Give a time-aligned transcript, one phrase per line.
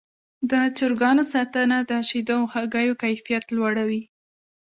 [0.51, 4.03] د چرګانو ساتنه د شیدو او هګیو کیفیت لوړوي.